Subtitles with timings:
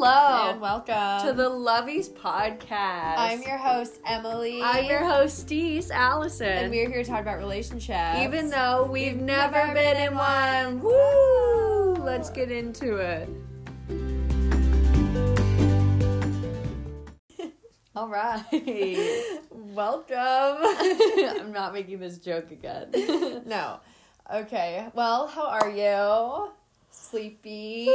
[0.00, 0.50] Hello.
[0.52, 2.70] And welcome to the Lovies podcast.
[3.16, 4.62] I'm your host, Emily.
[4.62, 6.46] I'm your hostess, Allison.
[6.46, 8.20] And we're here to talk about relationships.
[8.20, 10.82] Even though we've, We've never, never been, been in one.
[10.82, 10.82] one.
[10.84, 11.94] Woo!
[11.94, 13.28] Let's get into it.
[17.96, 18.44] All right.
[19.50, 20.14] welcome.
[21.40, 23.42] I'm not making this joke again.
[23.46, 23.80] no.
[24.32, 24.86] Okay.
[24.94, 26.52] Well, how are you?
[26.92, 27.90] Sleepy.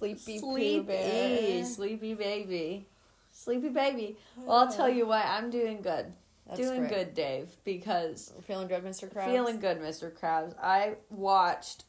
[0.00, 1.64] Sleepy Sleepy, Bear.
[1.66, 2.88] sleepy baby,
[3.32, 4.16] sleepy baby.
[4.36, 6.06] Well, I'll tell you what, I'm doing good.
[6.48, 6.90] That's doing great.
[6.90, 9.12] good, Dave, because Feeling good, Mr.
[9.12, 9.30] Krabs?
[9.30, 10.10] feeling good, Mr.
[10.10, 10.54] Krabs.
[10.60, 11.84] I watched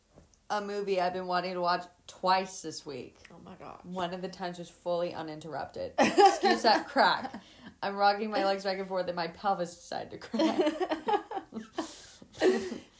[0.50, 3.16] a movie I've been wanting to watch twice this week.
[3.32, 3.80] Oh my god.
[3.84, 5.94] One of the times was fully uninterrupted.
[6.00, 7.42] Excuse that crack.
[7.82, 10.58] I'm rocking my legs back and forth, and my pelvis decided to crack.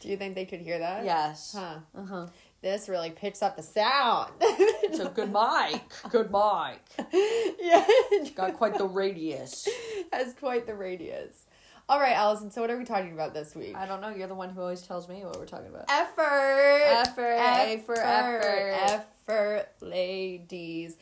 [0.00, 1.04] Do you think they could hear that?
[1.04, 1.54] yes.
[1.56, 1.76] Huh.
[1.94, 2.26] Uh huh.
[2.62, 4.32] This really picks up the sound.
[4.84, 5.82] It's a good mic.
[6.10, 6.80] Good mic.
[6.98, 7.84] yeah.
[7.88, 9.66] It's Got quite the radius.
[10.12, 11.46] Has quite the radius.
[11.88, 12.50] All right, Allison.
[12.50, 13.74] So, what are we talking about this week?
[13.74, 14.10] I don't know.
[14.10, 15.86] You're the one who always tells me what we're talking about.
[15.88, 16.82] Effort.
[16.88, 19.04] Effort, A for effort.
[19.28, 20.96] Effort, ladies.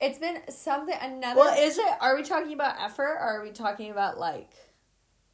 [0.00, 1.40] It's been something another.
[1.40, 1.92] Well, is it?
[2.00, 4.50] Are we talking about effort, or are we talking about like,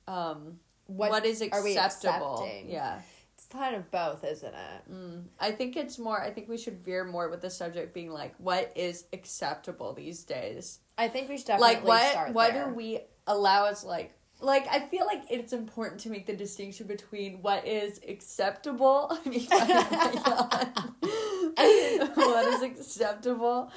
[0.07, 2.42] um, what is are we acceptable?
[2.42, 2.70] accepting?
[2.70, 3.01] Yeah.
[3.51, 4.93] Kind of both, isn't it?
[4.93, 5.25] Mm.
[5.41, 6.21] I think it's more.
[6.21, 10.25] I think we should veer more with the subject being like, what is acceptable these
[10.25, 10.81] days?
[10.99, 12.67] I think we should definitely like, what start what there.
[12.67, 14.13] do we allow us like?
[14.41, 19.09] Like, I feel like it's important to make the distinction between what is acceptable.
[19.25, 19.49] I mean,
[22.15, 23.73] what is acceptable,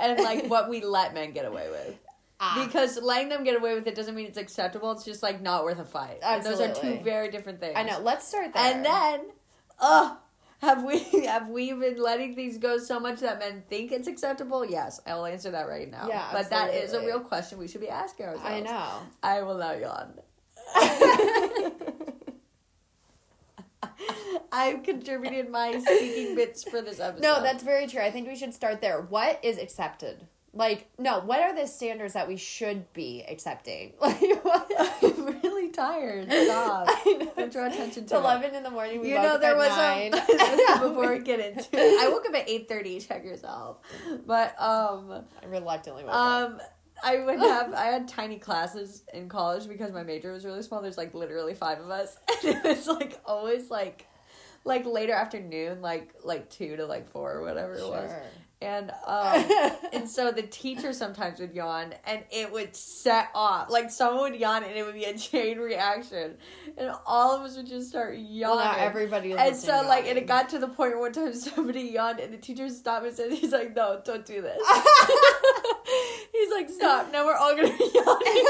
[0.00, 1.98] and like what we let men get away with.
[2.38, 4.92] Ah, Because letting them get away with it doesn't mean it's acceptable.
[4.92, 6.18] It's just like not worth a fight.
[6.22, 7.74] And those are two very different things.
[7.76, 7.98] I know.
[8.00, 8.74] Let's start there.
[8.74, 9.20] And then,
[9.78, 10.18] ugh,
[10.58, 14.64] have we have we been letting things go so much that men think it's acceptable?
[14.64, 16.08] Yes, I will answer that right now.
[16.08, 18.46] Yeah, but that is a real question we should be asking ourselves.
[18.46, 18.88] I know.
[19.22, 20.14] I will now yawn.
[24.52, 27.22] I've contributed my speaking bits for this episode.
[27.22, 28.00] No, that's very true.
[28.00, 29.00] I think we should start there.
[29.00, 30.26] What is accepted?
[30.56, 33.92] Like, no, what are the standards that we should be accepting?
[34.00, 34.72] Like, what?
[35.02, 36.30] I'm really tired.
[36.44, 36.88] Stop.
[37.36, 38.18] Don't draw attention to it.
[38.18, 39.00] 11 in the morning.
[39.02, 40.14] We You know there was nine.
[40.14, 42.00] a before we get into it.
[42.04, 42.98] I woke up at eight thirty.
[43.00, 43.78] Check yourself.
[44.26, 46.50] But um I reluctantly woke up.
[46.50, 46.60] um
[47.04, 50.80] I would have I had tiny classes in college because my major was really small.
[50.80, 54.06] There's like literally five of us, and it was like always like
[54.64, 58.10] like later afternoon, like like two to like four or whatever it was.
[58.62, 59.44] And um
[59.92, 64.40] and so the teacher sometimes would yawn and it would set off like someone would
[64.40, 66.36] yawn and it would be a chain reaction
[66.78, 68.40] and all of us would just start yawning.
[68.40, 70.68] Well, now everybody and so listening like and it got to the
[70.98, 74.40] one time somebody yawned and the teacher stopped and said he's like no don't do
[74.40, 74.62] this.
[76.32, 78.44] he's like stop now we're all gonna be yawning.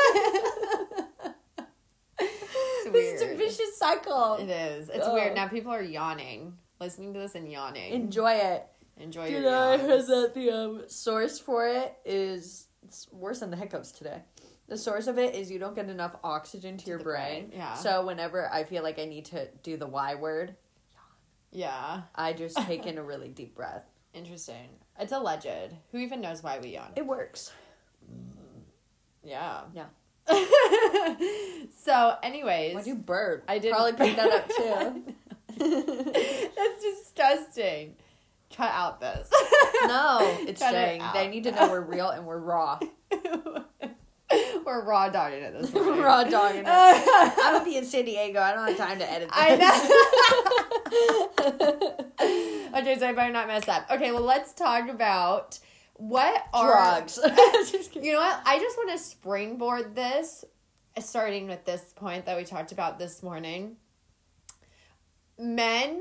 [2.18, 4.34] It's this is a vicious cycle.
[4.36, 4.88] It is.
[4.88, 5.14] It's Oh.
[5.14, 5.34] weird.
[5.34, 7.92] Now people are yawning, listening to this and yawning.
[7.92, 8.64] Enjoy it.
[8.98, 13.50] Enjoy Dude, your I heard that the um, source for it is it's worse than
[13.50, 14.22] the hiccups today.
[14.68, 17.48] The source of it is you don't get enough oxygen to, your brain.
[17.48, 17.74] brain, yeah.
[17.74, 20.56] So whenever I feel like I need to do the Y word,
[21.52, 22.02] Yeah.
[22.14, 23.84] I just take in a really deep breath.
[24.14, 24.68] Interesting.
[24.98, 25.74] It's alleged.
[25.92, 26.90] Who even knows why we yawn?
[26.96, 27.52] It works.
[29.22, 29.60] Yeah.
[29.74, 29.86] Yeah.
[31.84, 32.74] so, anyways.
[32.74, 33.44] Why'd you burp?
[33.46, 36.50] I didn't- probably pick that up too.
[36.56, 37.94] That's disgusting.
[38.56, 39.30] Cut out this.
[39.86, 41.00] no, it's Cut staying.
[41.02, 41.12] out.
[41.14, 42.78] They need to know we're real and we're raw.
[44.66, 46.02] We're raw dogging it this morning.
[46.02, 46.66] raw dogging it.
[46.66, 48.40] I'm gonna be in San Diego.
[48.40, 49.28] I don't have time to edit.
[49.28, 49.38] This.
[49.38, 49.56] I
[52.72, 52.80] know.
[52.80, 53.86] okay, so I better not mess up.
[53.88, 55.60] Okay, well, let's talk about
[55.94, 57.20] what are Drugs.
[57.94, 58.42] You know what?
[58.44, 60.44] I just want to springboard this,
[60.98, 63.76] starting with this point that we talked about this morning.
[65.38, 66.00] Men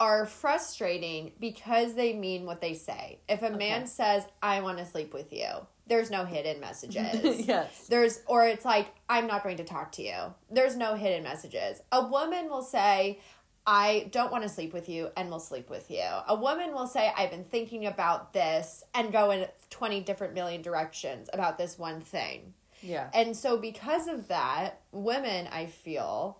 [0.00, 3.18] are frustrating because they mean what they say.
[3.28, 3.86] If a man Okay.
[3.86, 5.48] says, I want to sleep with you,
[5.86, 7.46] there's no hidden messages.
[7.48, 7.86] yes.
[7.88, 10.34] There's, or it's like, I'm not going to talk to you.
[10.50, 11.80] There's no hidden messages.
[11.90, 13.18] A woman will say,
[13.66, 16.04] I don't want to sleep with you and will sleep with you.
[16.28, 20.62] A woman will say, I've been thinking about this and go in 20 different million
[20.62, 22.54] directions about this one thing.
[22.82, 23.10] Yeah.
[23.12, 26.38] And so, because of that, women, I feel,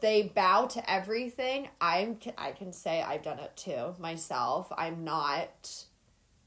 [0.00, 1.68] they bow to everything.
[1.80, 4.70] I'm, I can say I've done it too myself.
[4.76, 5.84] I'm not,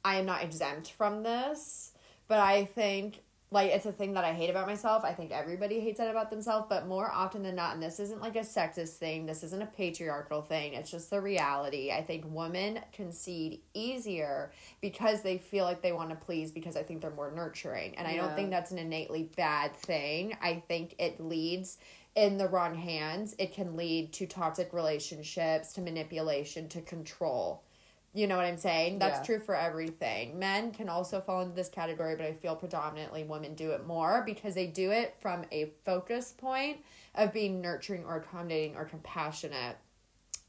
[0.06, 1.94] I am not exempt from this,
[2.28, 3.22] but I think
[3.54, 5.04] like it's a thing that I hate about myself.
[5.04, 8.22] I think everybody hates that about themselves, but more often than not, and this isn't
[8.22, 11.92] like a sexist thing, this isn't a patriarchal thing, it's just the reality.
[11.92, 16.84] I think women concede easier because they feel like they want to please because I
[16.84, 17.98] think they're more nurturing.
[17.98, 20.38] And I don't think that's an innately bad thing.
[20.42, 21.78] I think it leads
[22.16, 23.36] in the wrong hands.
[23.40, 27.64] It can lead to toxic relationships, to manipulation, to control.
[28.14, 29.00] You know what I'm saying?
[29.00, 29.24] That's Yeah.
[29.24, 30.38] true for everything.
[30.38, 34.24] Men can also fall into this category, but I feel predominantly women do it more
[34.26, 36.84] because they do it from a focus point
[37.16, 39.78] of being nurturing or accommodating or compassionate.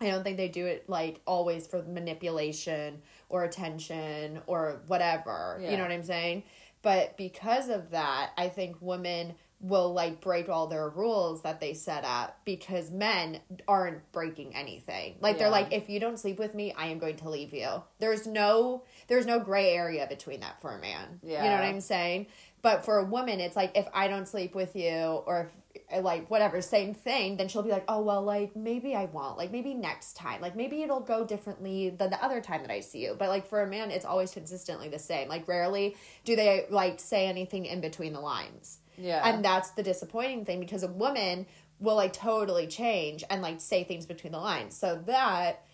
[0.01, 5.61] I don't think they do it like always for manipulation or attention or whatever.
[5.63, 6.43] You know what I'm saying?
[6.83, 11.73] But because of that, I think women will like break all their rules that they
[11.73, 15.15] set up because men aren't breaking anything.
[15.21, 17.83] Like they're like if you don't sleep with me, I am going to leave you.
[18.01, 21.21] There's no there's no gray area between that for a man.
[21.23, 21.45] Yeah.
[21.45, 22.27] You know what I'm saying?
[22.61, 26.01] But for a woman, it's like if I don't sleep with you or if eh,
[26.01, 29.53] like whatever, same thing, then she'll be like, oh well, like maybe I won't, like
[29.53, 33.05] maybe next time, like maybe it'll go differently than the other time that I see
[33.05, 33.17] you.
[33.17, 35.29] But like for a man, it's always consistently the same.
[35.29, 38.79] Like rarely do they like say anything in between the lines.
[38.97, 39.29] Yeah.
[39.29, 41.47] And that's the disappointing thing because a woman
[41.81, 44.77] will like totally change and like say things between the lines.
[44.77, 45.65] So that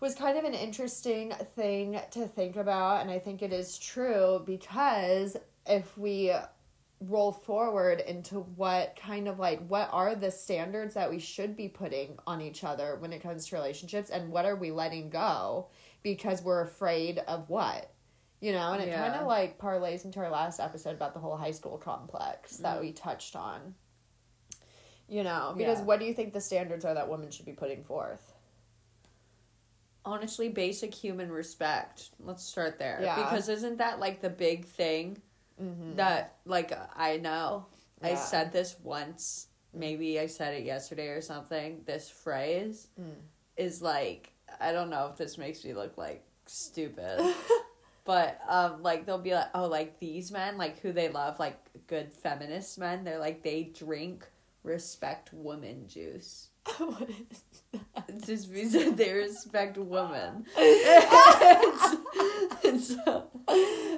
[0.00, 4.42] was kind of an interesting thing to think about and I think it is true
[4.46, 5.36] because
[5.66, 6.32] if we
[7.00, 11.68] roll forward into what kind of like what are the standards that we should be
[11.68, 15.68] putting on each other when it comes to relationships and what are we letting go
[16.02, 17.90] because we're afraid of what
[18.40, 19.08] you know and it Yeah.
[19.08, 22.76] kind of like parlays into our last episode about the whole high school complex that
[22.76, 22.86] mm-hmm.
[22.86, 23.74] we touched on.
[25.08, 25.84] You know because Yeah.
[25.84, 28.34] what do you think the standards are that women should be putting forth?
[30.04, 32.10] Honestly basic human respect.
[32.18, 33.00] Let's start there.
[33.02, 33.16] Yeah.
[33.16, 35.20] because isn't that like the big thing
[35.60, 35.96] mm-hmm.
[35.96, 37.66] that like i know.
[38.02, 39.48] I said this once.
[39.74, 41.82] Maybe i said it yesterday or something.
[41.84, 43.14] This phrase mm.
[43.56, 47.20] is like i don't know if this makes me look like stupid
[48.10, 51.56] but um like they'll be like oh like these men like who they love like
[51.86, 54.26] good feminist men they're like they drink
[54.64, 56.48] respect woman juice
[56.78, 57.42] what is
[57.72, 60.44] it just means that they respect women.
[62.64, 63.26] and, so,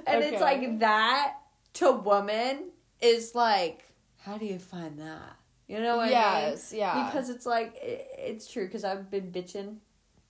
[0.06, 1.34] and it's like that
[1.74, 2.70] to woman
[3.00, 3.88] is like,
[4.18, 5.36] how do you find that?
[5.66, 6.12] You know what I mean?
[6.12, 9.76] yes yeah Because it's like, it, it's true, because I've been bitching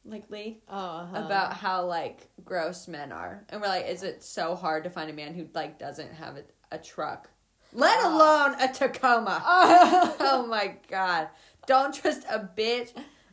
[0.04, 1.16] lately Lee uh-huh.
[1.16, 3.44] about how like gross men are.
[3.48, 6.36] And we're like, is it so hard to find a man who like doesn't have
[6.36, 7.28] a, a truck?
[7.72, 8.16] Let Oh.
[8.16, 9.42] alone a Tacoma.
[9.46, 11.28] oh my god.
[11.66, 12.90] Don't trust a bitch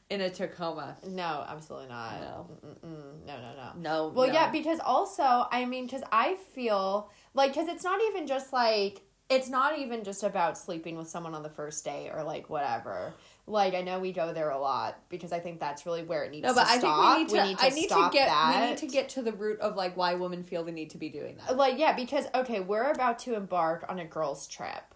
[0.10, 0.98] in a Tacoma.
[1.08, 2.50] no absolutely not No.
[2.66, 3.26] Mm-mm.
[3.28, 4.08] no no no No.
[4.10, 4.34] Well, no.
[4.34, 9.02] yeah, because also, I mean, because I feel like, because it's not even just like,
[9.30, 13.14] it's not even just about sleeping with someone on the first date or like whatever.
[13.46, 16.32] Like, I know we go there a lot because I think that's really where it
[16.32, 17.18] needs No, but to I stop.
[17.18, 17.66] think we need to.
[17.66, 18.28] I need to stop get.
[18.28, 18.62] that.
[18.62, 20.98] We need to get to the root of like why women feel the need to
[20.98, 21.58] be doing that.
[21.58, 24.94] Like, yeah, because, okay, we're about to embark on a girls' trip.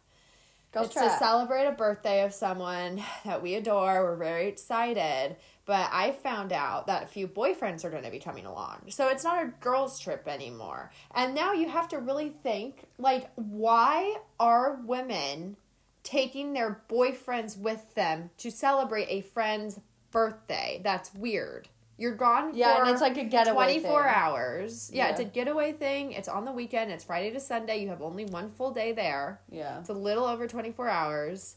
[0.71, 1.11] Girls it's trip.
[1.11, 4.03] to celebrate a birthday of someone that we adore.
[4.03, 5.35] We're very excited.
[5.65, 8.83] But I found out that a few boyfriends are going to be coming along.
[8.89, 10.91] So it's not a girls' trip anymore.
[11.15, 15.55] And now you have to really think like, why are women
[16.03, 19.79] taking their boyfriends with them to celebrate a friend's
[20.11, 20.81] birthday?
[20.83, 21.69] That's weird.
[21.97, 24.11] You're gone Yeah, for and it's like a getaway 24 thing.
[24.13, 24.91] hours.
[24.93, 26.11] Yeah, it's a getaway thing.
[26.11, 26.91] It's on the weekend.
[26.91, 27.81] It's Friday to Sunday.
[27.81, 29.39] You have only one full day there.
[29.49, 29.79] Yeah.
[29.79, 31.55] It's a little over 24 hours.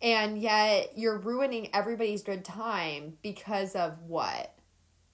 [0.00, 4.54] And yet you're ruining everybody's good time because of what?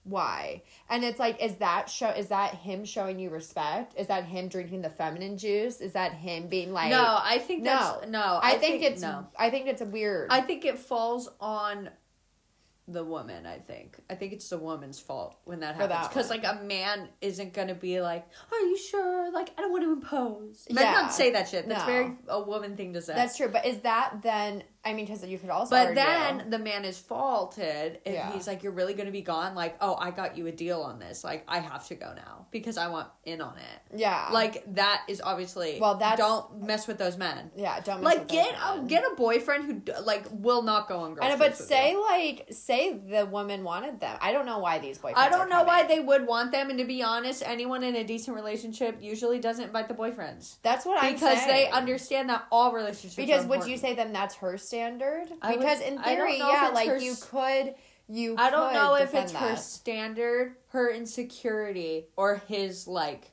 [0.03, 0.61] Why?
[0.87, 2.09] And it's like, is that show?
[2.09, 3.99] Is that him showing you respect?
[3.99, 5.81] Is that him drinking the feminine juice?
[5.81, 8.39] Is that him being like, no, I think no, that's no.
[8.41, 9.25] I, think, it's, no.
[9.37, 10.27] I think it's weird.
[10.29, 11.89] I think it falls on
[12.87, 13.47] the woman.
[13.47, 13.97] I think.
[14.07, 17.53] I think it's the woman's fault when that For happens because like a man isn't
[17.53, 20.67] gonna be like, "Are you sure?" Like I don't want to impose.
[20.69, 20.93] Men Yeah.
[20.93, 21.67] don't say that shit.
[21.67, 21.85] That's No.
[21.87, 23.15] very a woman thing to say.
[23.15, 23.49] That's true.
[23.49, 24.63] But is that then?
[24.85, 25.71] I mean, because you could also.
[25.75, 28.31] But argue- then the man is faulted if Yeah.
[28.31, 30.81] he's like, "You're really going to be gone." Like, "Oh, I got you a deal
[30.81, 31.23] on this.
[31.23, 35.03] Like, I have to go now because I want in on it." yeah, Like that
[35.07, 37.51] is obviously Well, that don't mess with those men.
[37.55, 38.87] yeah, don't mess Like with those get a men.
[38.87, 41.25] get a boyfriend who like will not go on girls.
[41.25, 42.01] I know, but say you.
[42.03, 44.17] like say the woman wanted them.
[44.21, 45.13] I don't know why these boyfriends.
[45.17, 48.03] I don't know why they would want them, and to be honest, anyone in a
[48.03, 51.47] decent relationship usually doesn't invite the boyfriends That's what I'm because saying.
[51.47, 53.15] they understand that all relationships.
[53.15, 55.27] Because would you say then that's her standard?
[55.41, 57.75] I would- Because in theory, yeah, like her you could,
[58.07, 58.35] you.
[58.37, 63.31] I don't could know if it's her standard, her insecurity, or his like,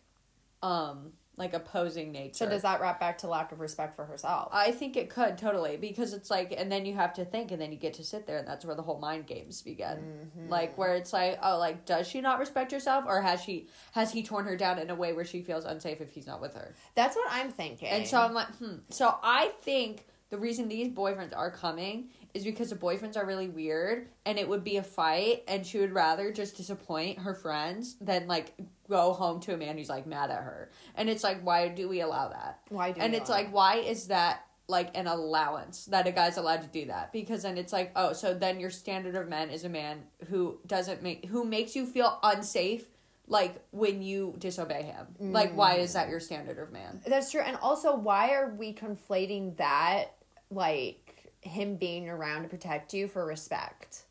[0.63, 2.35] um, like opposing nature.
[2.35, 4.51] So does that wrap back to lack of respect for herself?
[4.53, 7.61] I think it could totally because it's like, and then you have to think, and
[7.61, 9.97] then you get to sit there, and that's where the whole mind games begin.
[10.37, 10.49] Mm-hmm.
[10.51, 14.13] Like where it's like, oh, like does she not respect herself, or has she has
[14.13, 16.55] he torn her down in a way where she feels unsafe if he's not with
[16.55, 16.75] her?
[16.95, 17.89] That's what I'm thinking.
[17.89, 18.77] And so I'm like, hmm.
[18.91, 23.49] So I think the reason these boyfriends are coming is because the boyfriends are really
[23.49, 27.97] weird, and it would be a fight, and she would rather just disappoint her friends
[28.01, 28.55] than like
[28.89, 30.71] go home to a man who's like mad at her.
[30.95, 32.61] And it's like, why do we allow that?
[32.71, 36.62] why do and it's like why is that like an allowance that a guy's allowed
[36.62, 39.65] to do that because then it's like oh so then your standard of men is
[39.65, 42.87] a man who doesn't make who makes you feel unsafe
[43.29, 45.95] like when you disobey him like why is mm.
[45.95, 47.41] that your standard of man That's true.
[47.41, 50.12] And also, why are we conflating that,
[50.55, 54.05] like, him being around to protect you for respect?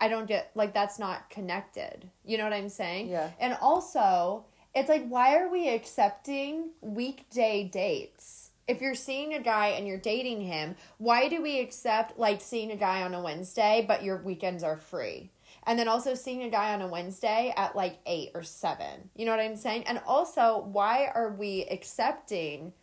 [0.00, 2.10] I don't get, like, that's not connected.
[2.24, 3.08] You know what I'm saying?
[3.08, 3.30] Yeah.
[3.38, 8.50] And also, it's like, why are we accepting weekday dates?
[8.66, 12.70] If you're seeing a guy and you're dating him, why do we accept, like, seeing
[12.70, 15.30] a guy on a Wednesday, but your weekends are free?
[15.66, 19.08] And then also seeing a guy on a Wednesday at like eight or seven.
[19.16, 19.84] You know what I'm saying?
[19.86, 22.74] And also, why are we accepting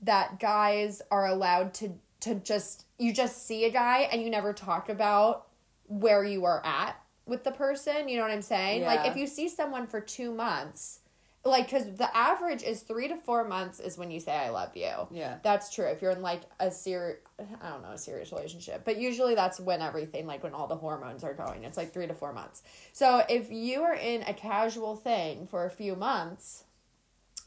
[0.00, 4.52] that guys are allowed to to just you just see a guy and you never
[4.52, 5.46] talk about
[5.86, 6.96] where you are at
[7.26, 8.08] with the person?
[8.08, 8.84] You know what I'm saying?
[8.84, 11.00] Like if you see someone for two months,
[11.44, 14.76] like because the average is three to four months is when you say I love
[14.76, 14.92] you.
[15.10, 15.38] Yeah.
[15.42, 15.86] That's true.
[15.86, 17.18] If you're in like a serious,
[17.62, 20.76] I don't know, a serious relationship, but usually that's when everything, like when all the
[20.76, 22.62] hormones are going, it's like three to four months.
[22.92, 26.64] So if you are in a casual thing for a few months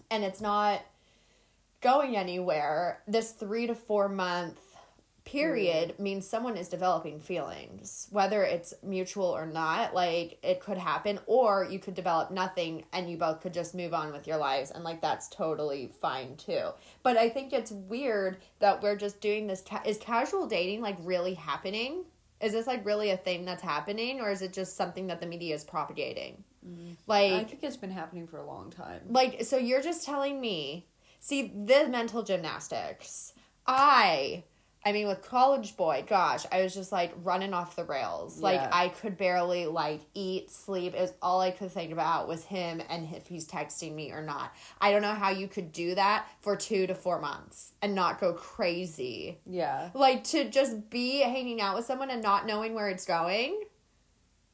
[0.10, 0.82] and it's not
[1.84, 4.60] going anywhere, this three to four month
[5.26, 6.00] period mm.
[6.00, 11.66] means someone is developing feelings whether it's mutual or not like it could happen or
[11.70, 14.84] you could develop nothing and you both could just move on with your lives and
[14.84, 16.70] like that's totally fine too.
[17.04, 20.98] But i think it's weird that we're just doing this ca- is casual dating like
[21.02, 22.04] really happening?
[22.42, 25.26] Is this like really a thing that's happening or is it just something that the
[25.26, 26.44] media is propagating?
[26.68, 26.98] Mm.
[27.08, 29.02] Like i think it's been happening for a long time.
[29.10, 30.86] Like so you're just telling me
[31.24, 33.34] see the mental gymnastics.
[33.66, 34.44] I
[34.86, 38.42] i mean with college boy gosh i was just like running off the rails.
[38.42, 40.94] Like i could barely like eat sleep.
[40.94, 44.22] It was all i could think about was him and if he's texting me or
[44.22, 44.54] not.
[44.82, 48.20] I don't know how you could do that for two to four months and not
[48.20, 49.40] go crazy.
[49.46, 49.92] Yeah.
[49.94, 53.64] Like to just be hanging out with someone and not knowing where it's going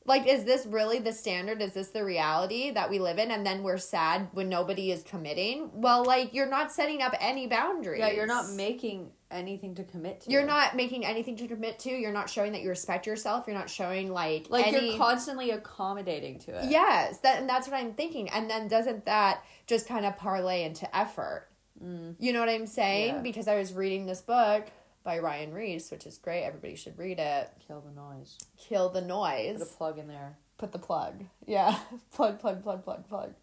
[0.09, 1.61] like is this really the standard?
[1.61, 3.31] Is this the reality that we live in?
[3.31, 5.69] And then we're sad when nobody is committing?
[5.73, 7.99] Well like you're not setting up any boundaries.
[7.99, 10.31] Yeah you're not making anything to commit to.
[10.31, 11.91] You're not making anything to commit to.
[11.91, 13.45] You're not showing that you respect yourself.
[13.47, 16.69] You're not showing like like any you're constantly accommodating to it.
[16.69, 18.29] Yes that and that's what i'm thinking.
[18.29, 21.45] And then doesn't that just kind of parlay into effort?
[21.81, 23.13] You know what i'm saying?
[23.13, 23.17] Mm.
[23.17, 23.21] Yeah.
[23.21, 24.65] because i was reading this book
[25.03, 29.01] by ryan reese which is great everybody should read it kill the noise kill the
[29.01, 31.25] noise put a plug in there put the plug.
[31.47, 31.79] Yeah.
[32.13, 33.33] plug, plug, plug, plug, plug.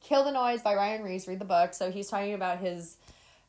[0.00, 1.26] Kill the Noise by Ryan Reese.
[1.26, 1.72] Read the book.
[1.72, 2.98] So he's talking about his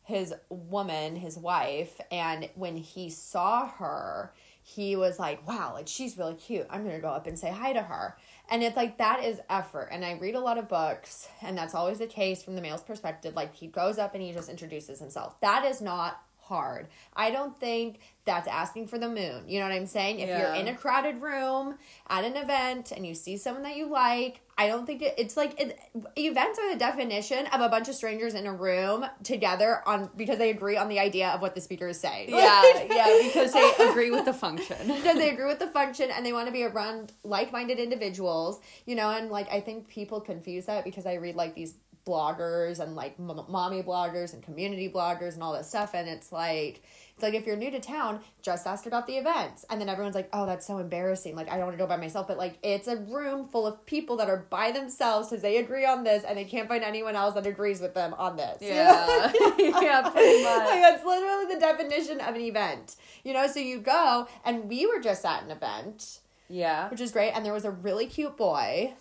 [0.04, 6.18] his woman, his wife, and when he saw her, he was like, Wow, like she's
[6.18, 6.66] really cute.
[6.72, 8.18] I'm gonna go up and say hi to her.
[8.50, 9.90] And it's like that is effort.
[9.92, 12.82] And I read a lot of books, and that's always the case from the male's
[12.82, 13.36] perspective.
[13.36, 15.40] Like he goes up and he just introduces himself.
[15.42, 16.88] That is not hard.
[17.16, 19.48] I don't think that's asking for the moon.
[19.48, 20.20] You know what I'm saying?
[20.20, 21.76] If you're in a crowded room
[22.10, 25.38] at an event and you see someone that you like, I don't think it, it's
[25.38, 25.80] like it,
[26.18, 30.38] events are the definition of a bunch of strangers in a room together on because
[30.38, 32.30] they agree on the idea of what the speaker is saying.
[32.30, 36.26] yeah yeah because they agree with the function because they agree with the function and
[36.26, 40.66] they want to be around like-minded individuals you know and like i think people confuse
[40.66, 41.76] that because i read like these
[42.06, 46.32] bloggers and like m- mommy bloggers and community bloggers and all this stuff and it's
[46.32, 46.82] like
[47.14, 49.66] it's like if you're new to town just ask about the events.
[49.70, 51.36] And then everyone's like oh that's so embarrassing.
[51.36, 52.28] Like i don't want to go by myself.
[52.28, 55.86] But like it's a room full of people that are by themselves because they agree
[55.86, 58.62] on this and they can't find anyone else that agrees with them on this.
[58.62, 58.76] You know?
[58.76, 59.82] yeah.
[59.82, 60.66] Yeah pretty much.
[60.66, 62.96] like that's literally the definition of an event.
[63.24, 66.20] You know so you go and we were just at an event.
[66.48, 66.90] Yeah.
[66.90, 68.94] Which is great and there was a really cute boy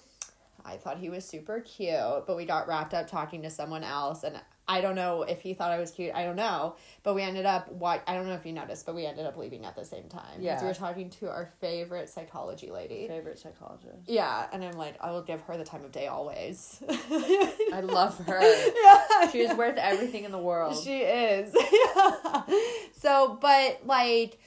[0.68, 4.22] i thought he was super cute but we got wrapped up talking to someone else
[4.22, 7.22] and i don't know if he thought i was cute i don't know but we
[7.22, 9.74] ended up what i don't know if you noticed but we ended up leaving at
[9.74, 10.40] the same time.
[10.40, 10.60] Yeah.
[10.60, 13.08] we were talking to our favorite psychology lady.
[13.08, 14.06] Favorite psychologist.
[14.06, 16.82] Yeah and i'm like i will give her the time of day always.
[16.90, 18.40] I love her.
[18.78, 19.30] Yeah.
[19.30, 20.76] She is worth everything in the world.
[20.82, 21.52] She is.
[23.00, 24.38] so, but like,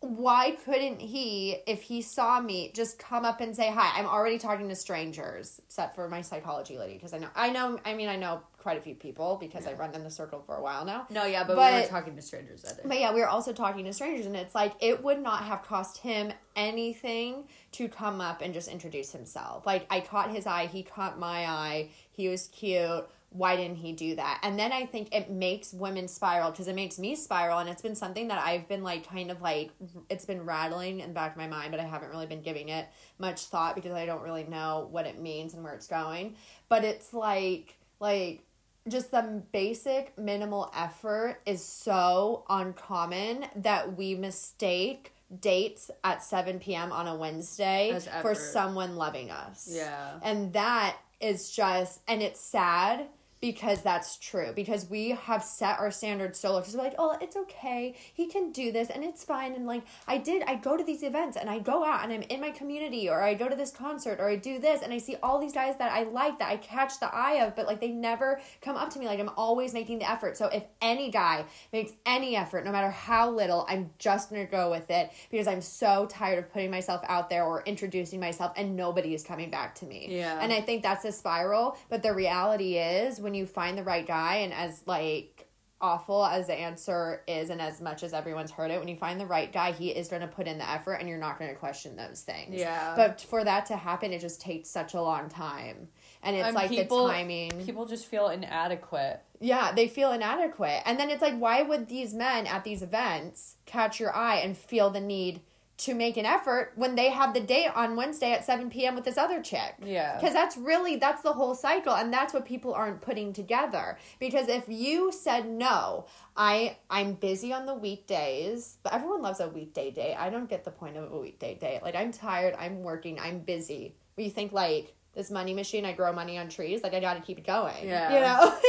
[0.00, 3.98] why couldn't he, if he saw me, just come up and say hi?
[3.98, 7.80] I'm already talking to strangers, except for my psychology lady, because I know, I know,
[7.84, 10.56] I mean, I know quite a few people because I run in the circle for
[10.56, 11.06] a while now.
[11.08, 12.82] No, yeah, but, we But- were talking to strangers day.
[12.84, 15.62] But yeah, we were also talking to strangers, and it's like it would not have
[15.62, 19.64] cost him anything to come up and just introduce himself.
[19.66, 23.08] Like I caught his eye, he caught my eye, he was cute.
[23.30, 24.40] Why didn't he do that?
[24.42, 27.82] And then I think it makes women spiral because it makes me spiral, and it's
[27.82, 29.70] been something that I've been like kind of like
[30.08, 32.68] it's been rattling in the back of my mind, but I haven't really been giving
[32.70, 32.86] it
[33.18, 36.36] much thought because I don't really know what it means and where it's going.
[36.68, 38.42] But it's like like
[38.88, 46.92] just the basic minimal effort is so uncommon that we mistake dates at 7 p.m.
[46.92, 49.68] on a Wednesday for someone loving us.
[49.70, 50.20] Yeah.
[50.22, 53.06] And that is just, and it's sad
[53.52, 54.52] because that's true.
[54.56, 56.58] Because we have set our standards so low.
[56.58, 57.94] Because we're like, oh, it's okay.
[58.12, 59.54] He can do this and it's fine.
[59.54, 62.22] And like, I did, I go to these events and I go out and I'm
[62.22, 64.98] in my community or I go to this concert or I do this and I
[64.98, 67.80] see all these guys that I like that I catch the eye of, but like
[67.80, 69.06] they never come up to me.
[69.06, 70.36] Like, I'm always making the effort.
[70.36, 74.72] So if any guy makes any effort, no matter how little, I'm just gonna go
[74.72, 78.74] with it because I'm so tired of putting myself out there or introducing myself and
[78.74, 80.08] nobody is coming back to me.
[80.10, 80.40] Yeah.
[80.40, 81.76] And I think that's a spiral.
[81.88, 85.48] But the reality is, when you find the right guy, and as like
[85.80, 89.20] awful as the answer is, and as much as everyone's heard it, when you find
[89.20, 91.50] the right guy, he is going to put in the effort, and you're not going
[91.50, 92.58] to question those things.
[92.58, 92.94] Yeah.
[92.96, 95.88] But for that to happen, it just takes such a long time,
[96.22, 97.64] and it's like people- the timing.
[97.64, 99.22] People just feel inadequate.
[99.38, 100.80] Yeah, they feel inadequate.
[100.86, 104.56] And then it's like, why would these men at these events catch your eye and
[104.56, 105.42] feel the need
[105.78, 108.94] to make an effort when they have the date on Wednesday at 7 p.m.
[108.94, 109.74] with this other chick?
[109.84, 110.16] Yeah.
[110.16, 111.94] Because that's really, that's the whole cycle.
[111.94, 113.98] And that's what people aren't putting together.
[114.18, 119.48] Because if you said, no, I, I'm busy on the weekdays, but everyone loves a
[119.48, 120.14] weekday date.
[120.14, 121.82] I don't get the point of a weekday date.
[121.82, 123.96] Like, I'm tired, I'm working, I'm busy.
[124.14, 127.20] But you think, like, this money machine, I grow money on trees, like, I gotta
[127.20, 127.86] keep it going.
[127.86, 128.14] Yeah.
[128.14, 128.58] You know?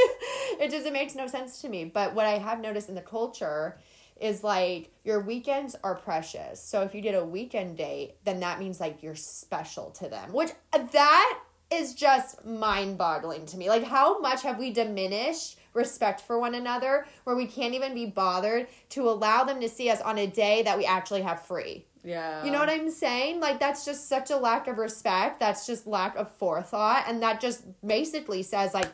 [0.60, 1.86] it just, it makes no sense to me.
[1.86, 3.78] But what I have noticed in the culture
[4.20, 6.62] is like your weekends are precious.
[6.62, 10.34] So if you did a weekend date, then that means like you're special to them,
[10.34, 11.40] which uh, that
[11.72, 13.70] is just mind boggling to me.
[13.70, 18.06] Like, how much have we diminished respect for one another where we can't even be
[18.06, 21.86] bothered to allow them to see us on a day that we actually have free?
[22.04, 22.46] Yeah.
[22.46, 23.42] You know what I'm saying?
[23.42, 25.42] Like that's just such a lack of respect.
[25.42, 28.88] That's just lack of forethought, and that just basically says like,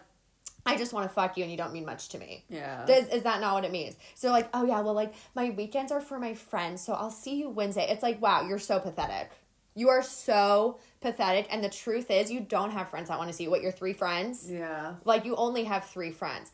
[0.66, 2.46] I just want to fuck you, and you don't mean much to me.
[2.50, 2.86] Yeah.
[2.88, 3.96] Is, is that not what it means?
[4.16, 7.36] So like, oh yeah, well like my weekends are for my friends, so I'll see
[7.36, 7.88] you Wednesday.
[7.90, 9.32] It's like, wow, you're so pathetic.
[9.76, 13.36] You are so pathetic, and the truth is, you don't have friends that want to
[13.36, 13.50] see you.
[13.50, 14.50] What your three friends?
[14.50, 14.96] yeah.
[15.04, 16.52] Like you only have three friends.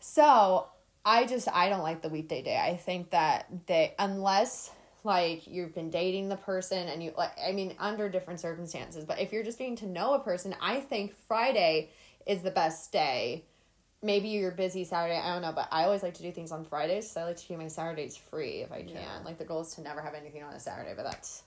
[0.00, 0.66] So
[1.04, 2.56] I just I don't like the weekday day.
[2.58, 4.70] I think that they unless
[5.04, 9.18] like you've been dating the person and you like I mean under different circumstances, but
[9.20, 11.90] if you're just getting to know a person, I think Friday
[12.26, 13.44] is the best day.
[14.04, 16.64] Maybe you're busy Saturday, I don't know, but I always like to do things on
[16.64, 18.94] Fridays, so I like to keep my Saturdays free if I can.
[18.96, 19.18] Yeah.
[19.24, 21.44] Like the goal is to never have anything on a Saturday, but that's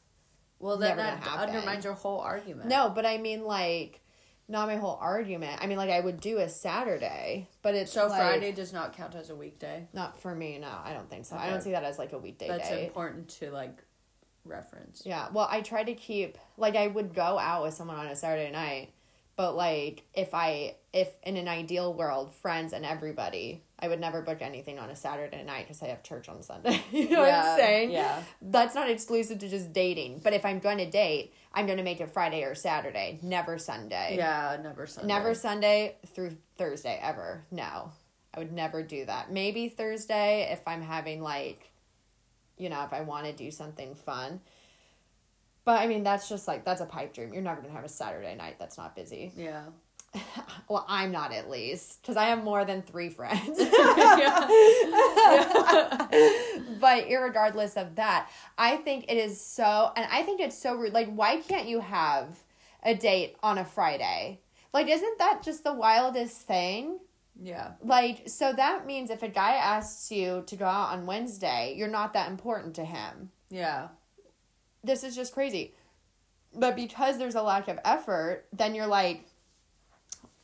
[0.59, 2.69] Well, then Never that undermines your whole argument.
[2.69, 3.99] no, but I mean like
[4.47, 5.59] not my whole argument.
[5.61, 8.95] I mean like I would do a Saturday, but it's So like, Friday does not
[8.95, 9.87] count as a weekday.
[9.91, 10.71] Not for me, no.
[10.83, 11.35] I don't think so.
[11.35, 12.85] I don't see that as like a weekday That's day.
[12.85, 13.83] important to like
[14.45, 15.01] reference.
[15.05, 15.27] Yeah.
[15.33, 18.51] Well, I try to keep like I would go out with someone on a Saturday
[18.51, 18.91] night,
[19.35, 24.21] but like if I if in an ideal world, friends and everybody, I would never
[24.21, 26.81] book anything on a Saturday night because I have church on Sunday.
[26.91, 27.91] you know what I'm saying?
[27.91, 28.23] yeah.
[28.41, 30.21] That's not exclusive to just dating.
[30.23, 33.57] But if I'm going to date, I'm going to make it Friday or Saturday, never
[33.57, 34.15] Sunday.
[34.17, 35.07] Yeah, never Sunday.
[35.13, 37.43] Never Sunday through Thursday ever.
[37.51, 37.91] No.
[38.33, 39.31] I would never do that.
[39.31, 41.71] Maybe Thursday if I'm having like
[42.57, 44.39] you know, if I want to do something fun.
[45.65, 47.33] But I mean, that's just like that's a pipe dream.
[47.33, 49.33] You're never going to have a Saturday night that's not busy.
[49.35, 49.63] Yeah.
[50.67, 53.45] Well, I'm not at least cuz I have more than 3 friends.
[53.59, 53.69] but
[57.07, 60.93] irregardless of that, I think it is so, and I think it's so rude.
[60.93, 62.39] Like, why can't you have
[62.81, 64.39] a date on a Friday?
[64.73, 66.97] Like, isn't that just the wildest thing?
[67.41, 67.71] Yeah.
[67.83, 71.87] Like, so that means if a guy asks you to go out on Wednesday, you're
[71.87, 73.31] not that important to him.
[73.49, 73.89] Yeah.
[74.85, 75.73] This is just crazy.
[76.53, 79.25] But because there's a lack of effort, then you're like,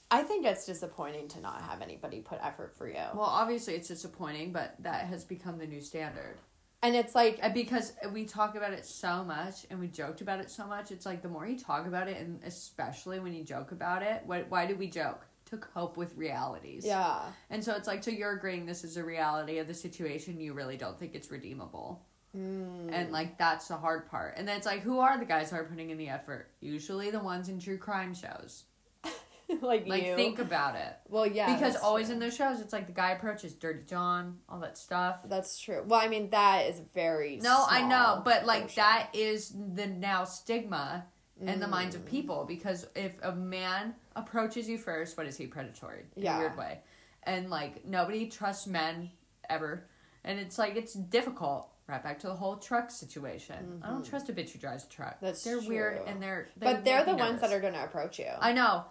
[0.09, 2.95] I think it's disappointing to not have anybody put effort for you.
[3.13, 6.35] Well, obviously it's disappointing, but that has become the new standard.
[6.83, 10.39] And it's like, And because we talk about it so much and we joked about
[10.39, 13.43] it so much, it's like the more you talk about it, and especially when you
[13.43, 15.25] joke about it, why, why do we joke?
[15.51, 16.85] To cope with realities.
[16.85, 17.23] yeah.
[17.49, 20.53] And so it's like, so you're agreeing this is a reality of the situation, you
[20.53, 22.01] really don't think it's redeemable.
[22.37, 22.89] Mm.
[22.93, 24.35] And like that's the hard part.
[24.37, 26.49] And then it's like who are the guys who are putting in the effort?
[26.61, 28.63] Usually the ones in true crime shows.
[29.61, 30.15] like Like you.
[30.15, 30.95] think about it.
[31.09, 31.53] well, yeah.
[31.53, 32.13] because always true.
[32.13, 35.19] in those shows it's like the guy approaches Dirty John, all that stuff.
[35.27, 35.83] That's true.
[35.85, 37.37] Well, I mean, that is very.
[37.41, 41.05] No, I know, but like that is the now stigma
[41.41, 41.99] in the minds Mm.
[41.99, 46.37] of people because if a man approaches you first, what is he predatory in Yeah.
[46.37, 46.79] a weird way,
[47.23, 49.09] and like nobody trusts men
[49.49, 49.87] ever,
[50.23, 51.67] and it's like it's difficult.
[51.91, 53.81] Right back to the whole truck situation.
[53.83, 55.15] I don't trust a bitch who drives a truck.
[55.17, 55.25] Mm-hmm.
[55.25, 58.17] That's they're weird and they're they But they're the ones that are going to approach
[58.17, 58.29] you.
[58.39, 58.85] I know,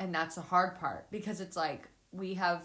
[0.00, 2.62] and that's the hard part because it's like we have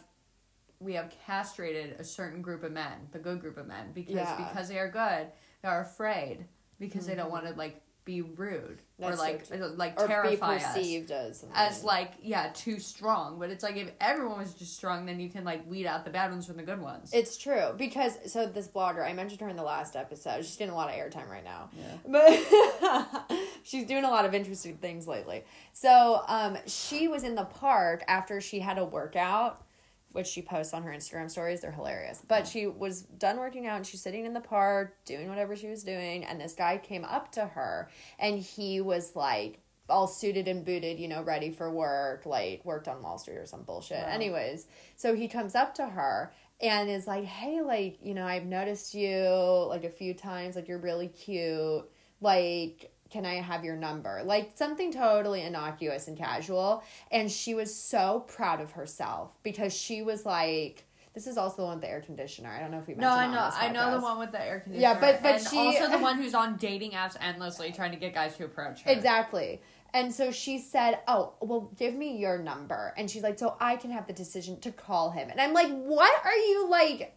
[0.79, 4.25] we have castrated a certain group of men, the good group of men, because Yeah.
[4.25, 4.43] Mm-hmm.
[4.45, 5.27] because they are good,
[5.61, 6.45] they are afraid
[6.79, 10.07] because they don't want to like be rude That's or so like uh, like or
[10.07, 13.39] terrify us perceived as as like yeah too strong.
[13.39, 16.11] But it's like if everyone was just strong, then you can like weed out the
[16.11, 17.09] bad ones from the good ones.
[17.11, 20.45] It's true because so this blogger I mentioned her in the last episode.
[20.45, 23.17] She's getting a lot of airtime right now, yeah.
[23.17, 23.31] but
[23.63, 25.43] she's doing a lot of interesting things lately.
[25.73, 29.64] So um, she was in the park after she had a workout,
[30.15, 31.61] which she posts on her Instagram stories.
[31.61, 32.21] They're hilarious.
[32.27, 35.67] But she was done working out and she's sitting in the park doing whatever she
[35.67, 40.47] was doing, and this guy came up to her and he was like all suited
[40.47, 43.99] and booted, you know, ready for work, like worked on Wall Street or some bullshit.
[43.99, 44.13] Wow.
[44.13, 48.45] Anyways, so he comes up to her and is like, "Hey, like, you know, I've
[48.45, 49.27] noticed you
[49.69, 51.85] like a few times, like you're really cute.
[52.21, 56.83] Like, can I have your number?" Like something totally innocuous and casual.
[57.11, 61.63] And she was so proud of herself because she was like this is also the
[61.63, 62.49] one with the air conditioner.
[62.49, 63.01] I don't know if we mentioned.
[63.01, 63.49] No, I know.
[63.53, 64.81] I know the one with the air conditioner.
[64.95, 67.97] Yeah, but- but and she- also the one who's on dating apps endlessly trying to
[67.97, 68.91] get guys to approach her.
[68.91, 69.61] Exactly.
[69.93, 72.93] And so she said, Oh, well, give me your number.
[72.97, 75.29] And she's like, So I can have the decision to call him.
[75.29, 77.14] And I'm like, What are you like?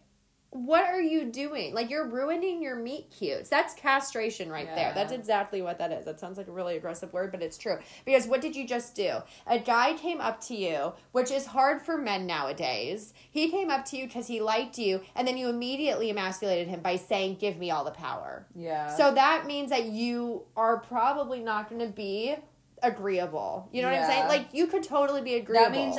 [0.51, 1.75] What are you doing?
[1.75, 3.49] Like, you're ruining your meet cutes.
[3.49, 4.91] That's castration right there.
[4.95, 6.05] That's exactly what that is.
[6.05, 7.77] That sounds like a really aggressive word, but it's true.
[8.03, 9.17] Because what did you just do?
[9.45, 13.13] A guy came up to you, which is hard for men nowadays.
[13.29, 16.81] He came up to you because he liked you, and then you immediately emasculated him
[16.81, 18.47] by saying, Give me all the power.
[18.55, 18.95] Yeah.
[18.95, 22.35] So that means that you are probably not going to be
[22.81, 23.69] agreeable.
[23.71, 24.27] You know what I'm saying?
[24.27, 25.65] Like you could totally be agreeable.
[25.65, 25.97] that means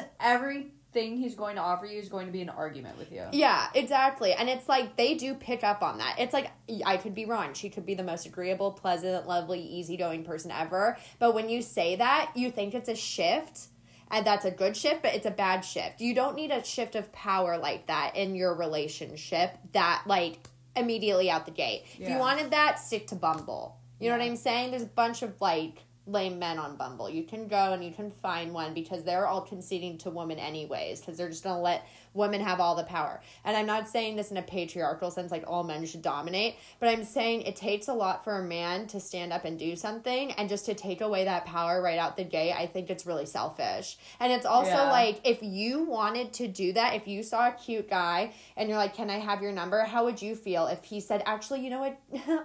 [0.91, 3.25] everything he's going to offer you is going to be an argument with you.
[3.33, 4.33] yeah, exactly.
[4.33, 6.17] And it's like they do pick up on that.
[6.19, 6.51] It's like
[6.85, 7.55] I could be wrong.
[7.55, 10.99] She could be the most agreeable, pleasant, lovely, easygoing person ever.
[11.19, 13.69] But when you say that, you think it's a shift.
[14.13, 16.01] And that's a good shift, but it's a bad shift.
[16.01, 21.31] You don't need a shift of power like that in your relationship that like immediately
[21.31, 21.85] out the gate.
[21.97, 23.77] If you wanted that, stick to Bumble.
[24.01, 24.73] You know what I'm saying?
[24.73, 27.09] There's a bunch of like lame men on Bumble.
[27.09, 31.01] You can go and you can find one because they're all conceding to women anyways
[31.01, 33.21] because they're just going to let women have all the power.
[33.45, 36.89] And I'm not saying this in a patriarchal sense like all men should dominate, but
[36.89, 40.33] I'm saying it takes a lot for a man to stand up and do something
[40.33, 42.53] and just to take away that power right out the gate.
[42.53, 43.97] I think it's really selfish.
[44.19, 44.91] And it's also Yeah.
[44.91, 48.79] like if you wanted to do that, if you saw a cute guy and you're
[48.79, 51.71] like, "Can I have your number?" How would you feel if he said, "Actually, you
[51.71, 51.99] know what?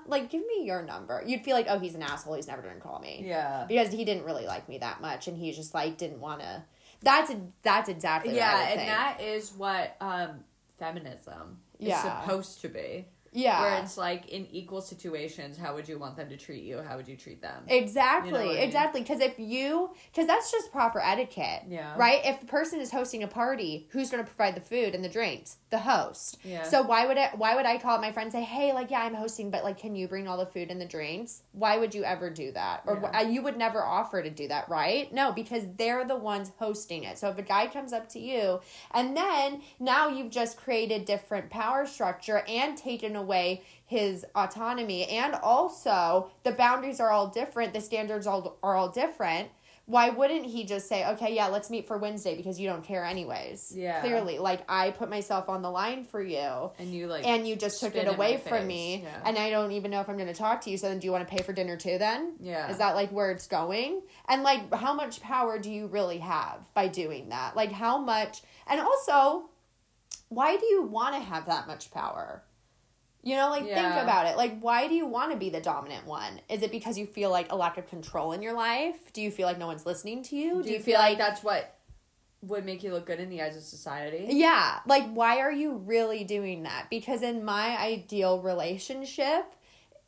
[0.07, 2.35] like give me your number." You'd feel like, "Oh, he's an asshole.
[2.35, 3.65] He's never going to call me." Yeah.
[3.67, 6.63] because he didn't really like me that much and he just like didn't want to
[7.05, 10.43] that's that's exactly Yeah, and that is what um
[10.77, 13.05] feminism is supposed to be.
[13.35, 16.81] Yeah Where it's like in equal situations, how would you want them to treat you?
[16.81, 17.63] How would you treat them?
[17.67, 18.63] exactly You know I mean?
[18.63, 21.93] exactly because if you because that's just proper etiquette Yeah.
[21.97, 25.03] right if the person is hosting a party who's going to provide the food and
[25.03, 26.63] the drinks the host Yeah.
[26.63, 29.01] so why would I why would I call my friend and say hey like yeah
[29.01, 31.93] I'm hosting but like can you bring all the food and the drinks why would
[31.93, 33.19] you ever do that or Yeah.
[33.19, 37.03] uh, you would never offer to do that right no because they're the ones hosting
[37.03, 41.05] it so if a guy comes up to you and then now you've just created
[41.05, 43.24] different power structure and taken away
[43.85, 45.05] his autonomy.
[45.05, 47.73] And also the boundaries are all different.
[47.73, 49.49] The standards all are all different.
[49.87, 53.05] Why wouldn't he just say okay yeah let's meet for wednesday because you don't care
[53.05, 53.71] anyways.
[53.75, 54.01] Yeah.
[54.01, 56.71] clearly like i put myself on the line for you.
[56.79, 59.03] And you like and you just took it away from me.
[59.03, 59.21] Yeah.
[59.25, 61.05] and i don't even know if i'm going to talk to you so then do
[61.05, 62.33] you want to pay for dinner too then?
[62.39, 62.67] Yeah.
[62.71, 64.01] is that like where it's going?
[64.27, 67.55] And like how much power do you really have by doing that?
[67.55, 69.49] Like how much and also
[70.29, 72.43] why do you want to have that much power
[73.25, 76.05] you know like think about it like why do you want to be the dominant
[76.05, 79.21] one is it because you feel like a lack of control in your life do
[79.21, 81.75] you feel like no one's listening to you do you feel like that's what
[82.47, 84.27] would make you look good in the eyes of society?
[84.29, 86.87] Yeah, like why are you really doing that?
[86.89, 89.45] Because in my ideal relationship,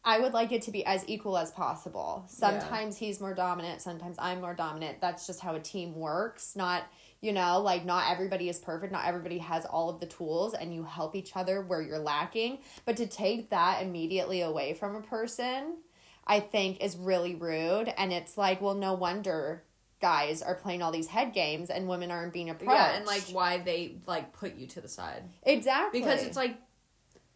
[0.03, 2.23] I would like it to be as equal as possible.
[2.27, 5.01] Sometimes he's more dominant, sometimes I'm more dominant.
[5.01, 6.56] That's just how a team works.
[6.56, 6.84] Not,
[7.21, 10.73] you know, like not everybody is perfect, not everybody has all of the tools, and
[10.73, 12.60] you help each other where you're lacking.
[12.86, 15.77] But to take that immediately away from a person,
[16.25, 17.91] I think is really rude.
[17.97, 19.63] And it's like, well, no wonder
[19.99, 22.71] guys are playing all these head games and women aren't being approached.
[22.71, 25.23] Yeah, and like why they like put you to the side.
[25.43, 26.56] exactly Because it's like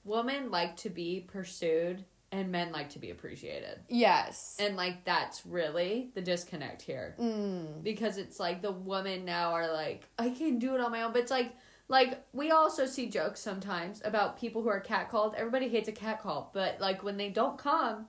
[0.04, 3.80] women like to be pursued and men like to be appreciated.
[3.90, 7.16] yes, And like that's really the disconnect here.
[7.20, 11.04] mm, Because it's like the women now are like, I can do it on my
[11.04, 11.12] own.
[11.14, 11.54] But it's like
[11.88, 15.36] like we also see jokes sometimes about people who are catcalled.
[15.36, 18.06] Everybody hates a catcall, but like when they don't come,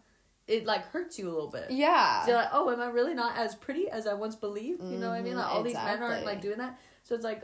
[0.47, 1.71] it like hurts you a little bit.
[1.71, 4.83] yeah, So you're like, oh, am I really not as pretty as I once believed?
[4.85, 5.37] You know what I mean?
[5.37, 6.79] Like all these men aren't like doing that.
[7.03, 7.43] So it's like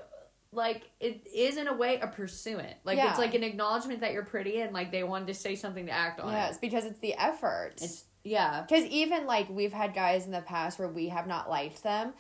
[0.53, 2.75] like it is in a way a pursuant.
[2.85, 3.11] Like Yeah.
[3.11, 5.93] it's like an acknowledgement that you're pretty and like they wanted to say something to
[5.93, 6.61] act on yes, it.
[6.61, 7.75] because it's the effort.
[7.83, 8.63] It's yeah.
[8.63, 12.13] Because even like we've had guys in the past where we have not liked them,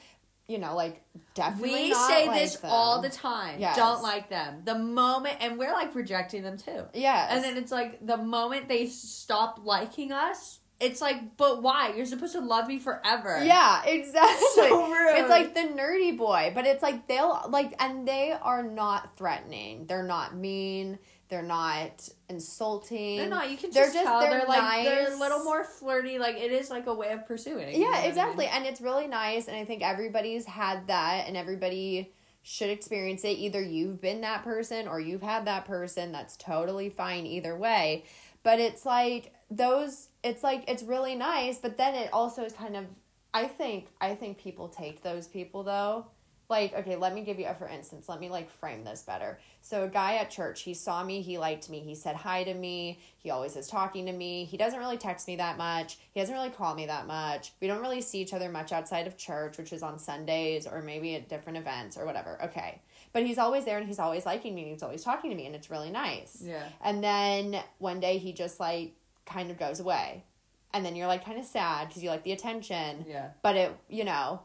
[0.46, 1.02] you know, like
[1.34, 2.70] definitely We say liked this them.
[2.70, 3.60] all the time.
[3.60, 3.76] Yes.
[3.76, 4.62] Don't like them.
[4.64, 6.84] The moment and we're like rejecting them too.
[6.94, 11.92] Yes, And then it's like the moment they stop liking us, it's like, but why?
[11.96, 13.42] You're supposed to love me forever.
[13.44, 14.46] yeah, exactly.
[14.54, 15.18] So rude.
[15.18, 19.86] It's like the nerdy boy, but it's like they'll like, and they are not threatening.
[19.86, 20.98] They're not mean.
[21.30, 23.18] They're not insulting.
[23.18, 23.50] They're not.
[23.50, 26.18] You can They're just, just- tell they're they're, like they're a little more flirty.
[26.18, 27.74] Like it is like a way of pursuing.
[27.74, 28.46] you know Yeah, I exactly.
[28.46, 28.54] mean?
[28.54, 29.46] And it's really nice.
[29.48, 32.12] And I think everybody's had that, and everybody
[32.42, 33.36] should experience it.
[33.38, 36.12] Either you've been that person or you've had that person.
[36.12, 38.04] That's totally fine either way.
[38.42, 41.58] But it's like those, it's like, it's really nice.
[41.58, 42.86] But then it also is kind of,
[43.32, 46.06] I think, I think people take those people though.
[46.50, 48.08] Like, okay, let me give you a for instance.
[48.08, 49.38] Let me like frame this better.
[49.60, 52.54] So, a guy at church, he saw me, he liked me, he said hi to
[52.54, 54.46] me, he always is talking to me.
[54.46, 57.52] He doesn't really text me that much, he doesn't really call me that much.
[57.60, 60.80] We don't really see each other much outside of church, which is on Sundays or
[60.80, 62.38] maybe at different events or whatever.
[62.44, 62.80] Okay.
[63.12, 65.44] But he's always there and he's always liking me and he's always talking to me,
[65.44, 66.40] and it's really nice.
[66.42, 66.66] Yeah.
[66.82, 68.94] And then one day he just like
[69.28, 70.24] kind of goes away.
[70.72, 73.28] And then you're like kind of sad because you like the attention Yeah.
[73.42, 74.40] but it you know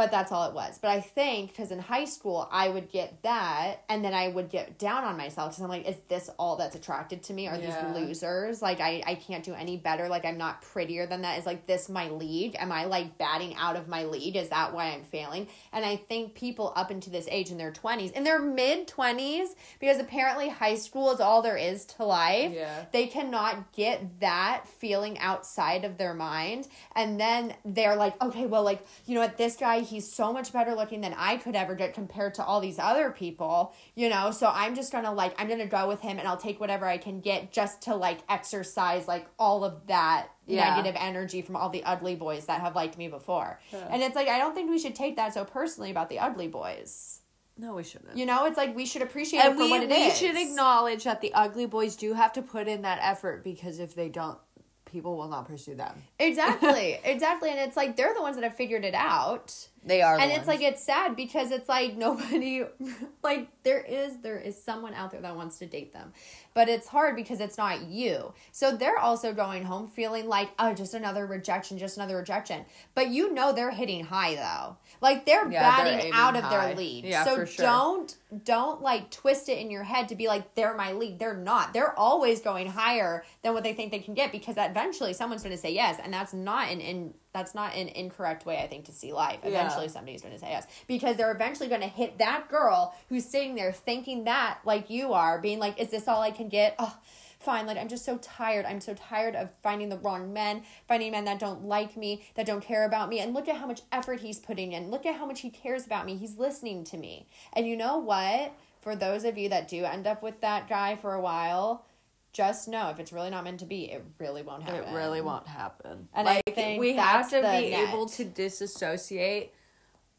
[0.00, 0.78] but that's all it was.
[0.78, 4.48] But i think because in high school i would get that and then i would
[4.48, 7.46] get down on myself because i'm like is this all that's attracted to me?
[7.48, 7.92] Are Yeah.
[7.92, 8.62] these losers?
[8.62, 10.08] Like I, I can't do any better.
[10.08, 11.38] Like i'm not prettier than that.
[11.38, 12.56] Is like this my league?
[12.58, 14.36] Am i like batting out of my league?
[14.36, 15.48] Is that why i'm failing?
[15.72, 19.48] And i think people up into this age in their 20s in their mid 20s
[19.80, 22.52] because apparently high school is all there is to life.
[22.54, 22.84] Yeah.
[22.92, 26.68] they cannot get that feeling outside of their mind.
[26.96, 29.36] And then they're like okay well like you know what?
[29.36, 32.60] This guy he's so much better looking than i could ever get compared to all
[32.60, 36.18] these other people you know so i'm just gonna like i'm gonna go with him
[36.18, 40.28] and i'll take whatever i can get just to like exercise like all of that
[40.46, 40.70] Yeah.
[40.70, 44.28] negative energy from all the ugly boys that have liked me before and it's like
[44.28, 47.20] i don't think we should take that so personally about the ugly boys
[47.58, 48.16] No, we shouldn't.
[48.16, 50.16] you know it's like we should appreciate and it for we what it we is.
[50.18, 53.94] should acknowledge that the ugly boys do have to put in that effort because if
[53.94, 54.38] they don't,
[54.86, 56.02] people will not pursue them.
[56.18, 57.48] Exactly, exactly.
[57.50, 59.68] And it's like they're the ones that have figured it out.
[59.82, 62.64] They are, and it's like it's sad because it's like nobody
[63.22, 66.12] like there is there is someone out there that wants to date them.
[66.54, 68.32] But it's hard because it's not you.
[68.52, 72.64] So they're also going home feeling like, oh, just another rejection, just another rejection.
[72.94, 74.76] But you know they're hitting high though.
[75.00, 76.66] Like they're Yeah, they're batting out of high.
[76.66, 77.04] their lead.
[77.04, 77.64] Yeah, so for sure.
[77.64, 81.18] don't don't like twist it in your head to be like they're my lead.
[81.18, 81.72] They're not.
[81.72, 85.54] They're always going higher than what they think they can get because eventually someone's going
[85.54, 88.86] to say yes, and that's not an in that's not an incorrect way I think
[88.86, 89.38] to see life.
[89.42, 89.50] Yeah.
[89.50, 93.24] Eventually somebody's going to say yes because they're eventually going to hit that girl who's
[93.24, 96.74] sitting there thinking that like you are, being like, is this all I can get?
[96.78, 96.96] Oh,
[97.40, 97.66] fine.
[97.66, 98.66] Like I'm just so tired.
[98.66, 102.46] I'm so tired of finding the wrong men, finding men that don't like me, that
[102.46, 103.20] don't care about me.
[103.20, 104.90] And look at how much effort he's putting in.
[104.90, 106.16] Look at how much he cares about me.
[106.16, 107.26] He's listening to me.
[107.52, 108.52] And you know what?
[108.80, 111.84] For those of you that do end up with that guy for a while,
[112.32, 114.84] just know if it's really not meant to be, it really won't happen.
[114.84, 116.08] It really won't happen.
[116.14, 117.88] And I think we have to be net.
[117.88, 119.52] able to disassociate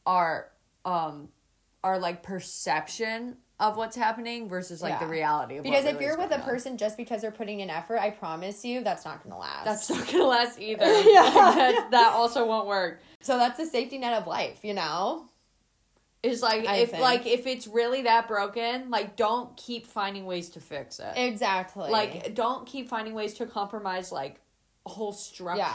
[0.06, 0.50] our
[0.84, 1.30] um
[1.84, 5.00] our like perception of what's happening versus like Yeah.
[5.00, 6.44] the reality of Because if really you're with a on.
[6.44, 9.65] person just because they're putting in effort, I promise you that's not going to last.
[9.65, 10.86] that's not gonna last either.
[11.06, 11.30] Yeah.
[11.32, 13.00] that, that also won't work.
[13.22, 15.26] so that's the safety net of life, you know?
[16.24, 17.02] it's like I if think.
[17.02, 21.13] like if it's really that broken, like don't keep finding ways to fix it.
[21.15, 21.89] Exactly.
[21.89, 24.39] like don't keep finding ways to compromise like
[24.86, 25.17] whole yeah.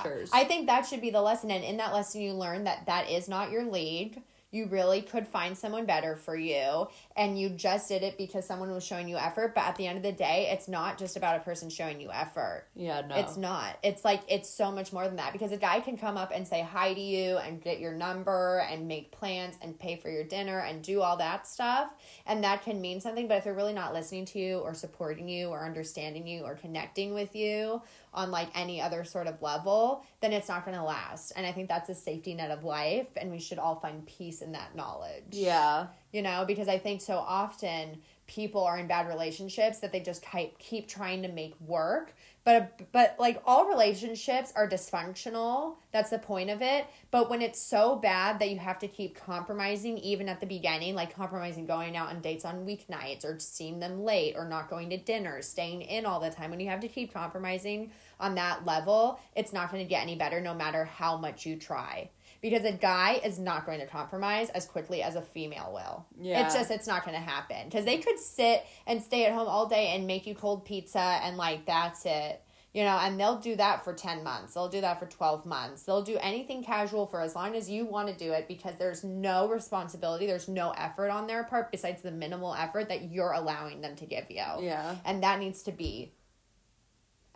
[0.01, 0.31] structures.
[0.33, 1.51] I think that should be the lesson.
[1.51, 4.23] And in that lesson, you learn that that is not your league.
[4.57, 8.71] You really could find someone better for you and you just did it because someone
[8.73, 11.37] was showing you effort but at the end of the day it's not just about
[11.37, 13.15] a person showing you effort Yeah, no.
[13.17, 13.79] it's not.
[13.83, 16.49] It's like it's so much more than that because a guy can come up and
[16.49, 20.25] say hi to you and get your number and make plans and pay for your
[20.25, 21.95] dinner and do all that stuff
[22.27, 25.29] and that can mean something but if they're really not listening to you or supporting
[25.29, 27.83] you or understanding you or connecting with you
[28.17, 31.33] on like any other sort of level, then it's not going to last.
[31.37, 34.43] And I think that's a safety net of life and we should all find peace
[34.43, 35.87] in that knowledge Yeah.
[36.13, 40.25] you know because i think so often people are in bad relationships that they just
[40.31, 46.19] keep keep trying to make work but but like all relationships are dysfunctional that's the
[46.19, 50.29] point of it but when it's so bad that you have to keep compromising even
[50.29, 54.35] at the beginning like compromising going out on dates on weeknights or seeing them late
[54.37, 57.13] or not going to dinner staying in all the time when you have to keep
[57.13, 61.45] compromising on that level it's not going to get any better no matter how much
[61.47, 62.09] you try
[62.51, 66.07] because a guy is not going to compromise as quickly as a female will.
[66.21, 66.45] Yeah.
[66.45, 69.49] It's just it's not going to happen because they could sit and stay at home
[69.49, 72.43] all day and make you cold pizza and like that's it.
[72.73, 74.53] You know, and they'll do that for 10 months.
[74.53, 75.85] They'll do that for 12 months.
[75.85, 79.03] They'll do anything casual for as long as you want to do it because there's
[79.03, 83.81] no responsibility, there's no effort on their part besides the minimal effort that you're allowing
[83.81, 84.45] them to give you.
[84.61, 84.95] Yeah.
[85.07, 86.13] And that needs to be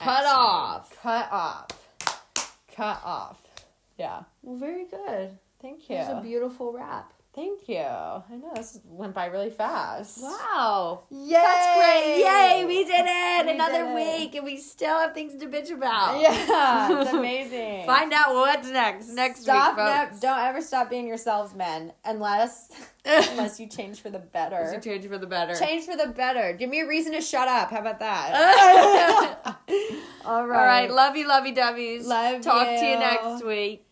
[0.00, 0.38] Cut excellent.
[0.38, 1.02] off.
[1.02, 1.66] Cut off.
[2.74, 3.38] Cut off.
[3.98, 4.22] Yeah.
[4.42, 5.38] Well, very good.
[5.60, 5.96] Thank you.
[5.96, 7.12] It was a beautiful wrap.
[7.32, 7.76] Thank you.
[7.78, 10.20] I know this went by really fast.
[10.20, 11.04] Wow.
[11.10, 11.30] Yay!
[11.30, 12.18] That's great.
[12.24, 13.46] Yay, we did it.
[13.46, 13.94] We Another did it.
[14.20, 16.20] week, and we still have things to bitch about.
[16.20, 17.86] Yeah, it's amazing.
[17.86, 20.18] Find out what's next next stop week, folks.
[20.20, 22.68] don't ever stop being yourselves, men, unless
[23.04, 24.72] unless you change for the better.
[24.74, 25.54] it change for the better?
[25.54, 26.52] Change for the better.
[26.52, 27.70] Give me a reason to shut up.
[27.70, 29.56] How about that?
[30.24, 30.90] All All right.
[30.90, 32.06] Love you, lovey dovey's.
[32.06, 32.98] Love Talk to you you.
[32.98, 33.89] next week.